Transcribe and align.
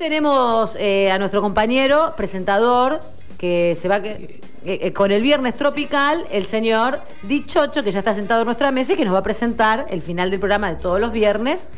tenemos 0.00 0.76
eh, 0.80 1.10
a 1.10 1.18
nuestro 1.18 1.42
compañero, 1.42 2.14
presentador, 2.16 3.00
que 3.36 3.76
se 3.78 3.86
va 3.86 3.98
eh, 3.98 4.40
eh, 4.64 4.92
con 4.94 5.12
el 5.12 5.20
viernes 5.20 5.54
tropical, 5.54 6.24
el 6.32 6.46
señor 6.46 6.98
Dichocho, 7.22 7.84
que 7.84 7.92
ya 7.92 7.98
está 7.98 8.14
sentado 8.14 8.40
en 8.40 8.46
nuestra 8.46 8.70
mesa 8.70 8.94
y 8.94 8.96
que 8.96 9.04
nos 9.04 9.12
va 9.12 9.18
a 9.18 9.22
presentar 9.22 9.84
el 9.90 10.00
final 10.00 10.30
del 10.30 10.40
programa 10.40 10.72
de 10.72 10.80
todos 10.80 11.00
los 11.00 11.12
viernes. 11.12 11.68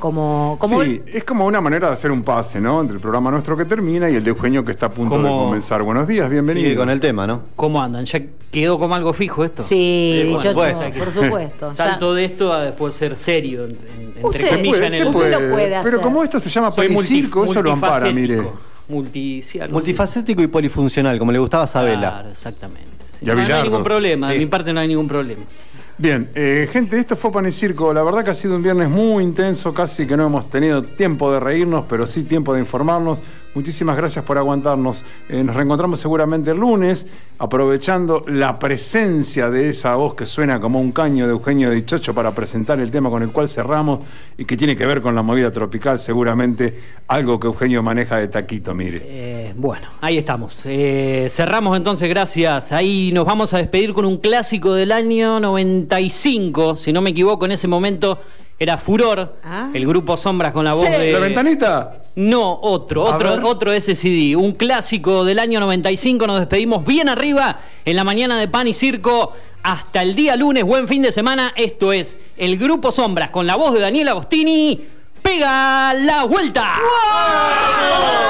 Como, 0.00 0.56
como 0.58 0.82
sí, 0.82 1.02
es 1.12 1.24
como 1.24 1.44
una 1.44 1.60
manera 1.60 1.88
de 1.88 1.92
hacer 1.92 2.10
un 2.10 2.22
pase, 2.22 2.58
¿no? 2.58 2.80
Entre 2.80 2.94
el 2.96 3.02
programa 3.02 3.30
nuestro 3.30 3.54
que 3.54 3.66
termina 3.66 4.08
y 4.08 4.16
el 4.16 4.24
de 4.24 4.30
Eugenio 4.30 4.64
que 4.64 4.72
está 4.72 4.86
a 4.86 4.90
punto 4.90 5.18
de 5.22 5.28
comenzar. 5.28 5.82
Buenos 5.82 6.08
días, 6.08 6.28
bienvenido. 6.30 6.64
Sigue 6.68 6.76
con 6.78 6.88
el 6.88 6.98
tema, 7.00 7.26
¿no? 7.26 7.42
¿Cómo 7.54 7.82
andan? 7.82 8.06
¿Ya 8.06 8.22
quedó 8.50 8.78
como 8.78 8.94
algo 8.94 9.12
fijo 9.12 9.44
esto? 9.44 9.62
Sí, 9.62 10.22
Sí, 10.24 10.32
por 10.32 10.42
supuesto. 10.42 10.90
por 10.98 11.12
supuesto. 11.12 11.72
Salto 11.72 12.14
de 12.14 12.24
esto 12.24 12.50
a 12.50 12.64
después 12.64 12.94
ser 12.94 13.14
serio, 13.16 13.66
en- 13.66 13.72
en- 13.72 14.06
entre 14.16 14.22
Usted- 14.26 14.48
comillas, 14.56 14.80
en 14.80 14.90
se 14.90 14.98
el 15.02 15.12
puede- 15.12 15.30
Usted 15.32 15.48
lo 15.48 15.54
puede 15.54 15.66
Pero 15.68 15.80
hacer. 15.80 16.00
como 16.00 16.24
esto 16.24 16.40
se 16.40 16.48
llama 16.48 16.70
Panicirco, 16.70 17.44
eso 17.44 17.62
lo 17.62 17.72
ampara, 17.72 18.10
mire. 18.10 18.36
multifacético. 18.36 18.70
Multi, 18.88 19.42
sí. 19.42 19.60
Multifacético 19.70 20.42
y 20.42 20.46
polifuncional, 20.46 21.18
como 21.18 21.30
le 21.30 21.38
gustaba 21.38 21.64
a 21.64 21.66
Sabela. 21.66 22.10
Claro, 22.12 22.30
exactamente. 22.30 22.88
sí. 23.12 23.26
Y 23.26 23.30
a 23.30 23.34
No, 23.34 23.46
no 23.46 23.54
hay 23.54 23.62
ningún 23.64 23.84
problema, 23.84 24.30
de 24.30 24.38
mi 24.38 24.46
parte 24.46 24.72
no 24.72 24.80
hay 24.80 24.88
ningún 24.88 25.06
problema. 25.08 25.42
Bien, 26.00 26.30
eh, 26.34 26.66
gente, 26.72 26.98
esto 26.98 27.14
fue 27.14 27.30
Pan 27.30 27.44
y 27.44 27.50
Circo. 27.50 27.92
La 27.92 28.02
verdad 28.02 28.24
que 28.24 28.30
ha 28.30 28.34
sido 28.34 28.56
un 28.56 28.62
viernes 28.62 28.88
muy 28.88 29.22
intenso, 29.22 29.74
casi 29.74 30.06
que 30.06 30.16
no 30.16 30.24
hemos 30.24 30.48
tenido 30.48 30.82
tiempo 30.82 31.30
de 31.30 31.38
reírnos, 31.38 31.84
pero 31.90 32.06
sí 32.06 32.22
tiempo 32.22 32.54
de 32.54 32.60
informarnos. 32.60 33.20
Muchísimas 33.54 33.96
gracias 33.96 34.24
por 34.24 34.38
aguantarnos. 34.38 35.04
Eh, 35.28 35.42
nos 35.42 35.56
reencontramos 35.56 35.98
seguramente 35.98 36.52
el 36.52 36.58
lunes, 36.58 37.08
aprovechando 37.38 38.22
la 38.28 38.58
presencia 38.60 39.50
de 39.50 39.70
esa 39.70 39.96
voz 39.96 40.14
que 40.14 40.24
suena 40.24 40.60
como 40.60 40.80
un 40.80 40.92
caño 40.92 41.26
de 41.26 41.32
Eugenio 41.32 41.70
Dichocho 41.70 42.14
para 42.14 42.32
presentar 42.32 42.78
el 42.78 42.92
tema 42.92 43.10
con 43.10 43.22
el 43.22 43.30
cual 43.30 43.48
cerramos 43.48 44.00
y 44.38 44.44
que 44.44 44.56
tiene 44.56 44.76
que 44.76 44.86
ver 44.86 45.02
con 45.02 45.16
la 45.16 45.22
movida 45.22 45.50
tropical, 45.50 45.98
seguramente 45.98 46.80
algo 47.08 47.40
que 47.40 47.48
Eugenio 47.48 47.82
maneja 47.82 48.18
de 48.18 48.28
taquito, 48.28 48.72
mire. 48.72 49.02
Eh, 49.04 49.52
bueno, 49.56 49.88
ahí 50.00 50.16
estamos. 50.16 50.62
Eh, 50.66 51.26
cerramos 51.28 51.76
entonces, 51.76 52.08
gracias. 52.08 52.70
Ahí 52.70 53.10
nos 53.12 53.26
vamos 53.26 53.52
a 53.52 53.58
despedir 53.58 53.92
con 53.92 54.04
un 54.04 54.18
clásico 54.18 54.74
del 54.74 54.92
año 54.92 55.40
95, 55.40 56.76
si 56.76 56.92
no 56.92 57.00
me 57.00 57.10
equivoco, 57.10 57.46
en 57.46 57.52
ese 57.52 57.66
momento 57.66 58.16
era 58.62 58.76
Furor, 58.76 59.36
Ah. 59.42 59.70
el 59.72 59.86
grupo 59.86 60.18
Sombras 60.18 60.52
con 60.52 60.66
la 60.66 60.74
voz 60.74 60.84
Sí. 60.86 60.92
de... 60.92 61.12
¿La 61.12 61.18
ventanita? 61.18 61.92
No, 62.16 62.58
otro, 62.60 63.06
A 63.08 63.14
otro, 63.16 63.30
ver. 63.30 63.40
otro 63.42 63.72
SCD, 63.72 64.36
un 64.36 64.52
clásico 64.52 65.24
del 65.24 65.38
año 65.38 65.60
95. 65.60 66.26
Nos 66.26 66.40
despedimos 66.40 66.84
bien 66.84 67.08
arriba 67.08 67.58
en 67.86 67.96
la 67.96 68.04
mañana 68.04 68.38
de 68.38 68.48
Pan 68.48 68.68
y 68.68 68.74
Circo. 68.74 69.32
Hasta 69.62 70.02
el 70.02 70.14
día 70.14 70.36
lunes, 70.36 70.62
buen 70.64 70.86
fin 70.88 71.00
de 71.00 71.10
semana. 71.10 71.54
Esto 71.56 71.92
es 71.94 72.18
el 72.36 72.58
Grupo 72.58 72.92
Sombras 72.92 73.30
con 73.30 73.46
la 73.46 73.56
voz 73.56 73.72
de 73.72 73.80
Daniel 73.80 74.08
Agostini. 74.08 74.78
¡Pega 75.22 75.94
la 75.94 76.24
vuelta! 76.24 76.66
¿Cómo 76.78 78.29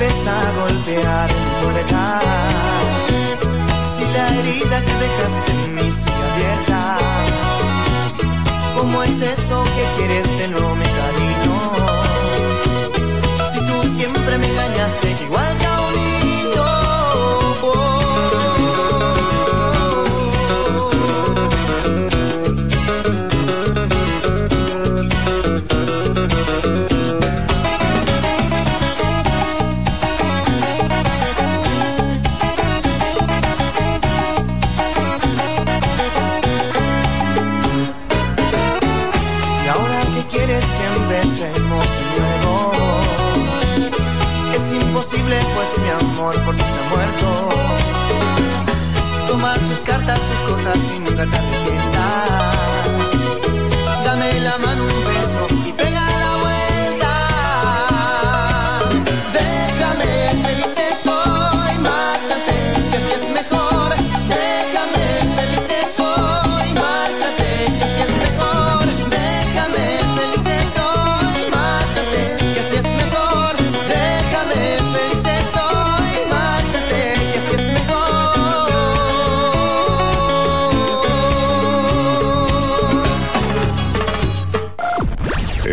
atreves 0.00 0.26
a 0.26 0.52
golpear 0.52 1.28
mi 1.28 1.62
puerta? 1.62 2.20
Si 3.96 4.04
la 4.12 4.28
herida 4.38 4.80
que 4.84 4.94
dejaste 5.04 5.50
en 5.52 5.74
mí 5.74 5.82
sigue 5.82 6.24
abierta. 6.32 6.98
¿Cómo 8.76 9.02
es 9.02 9.20
eso 9.20 9.62
que 9.64 9.84
quieres 9.96 10.26
de 10.38 10.48
no 10.48 10.69
Toma 50.00 50.14
tus 50.14 50.40
cosas 50.50 50.76
y 50.96 50.98
nunca 50.98 51.26
te 51.26 51.36
arrepientas. 51.36 52.04
Dame 54.04 54.40
la 54.40 54.58
mano, 54.58 54.84
un 54.84 55.04
beso 55.04 55.42
y 55.68 55.72
pega 55.72 55.89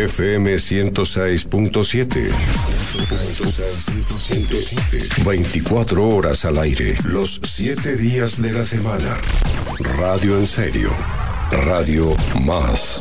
FM 0.03 0.56
106.7. 0.56 2.30
24 5.25 6.08
horas 6.08 6.46
al 6.46 6.59
aire, 6.59 6.96
los 7.03 7.41
7 7.44 7.96
días 7.96 8.40
de 8.40 8.53
la 8.53 8.63
semana. 8.63 9.18
Radio 9.80 10.38
en 10.38 10.46
serio. 10.46 10.91
Radio 11.52 12.16
más 12.40 13.00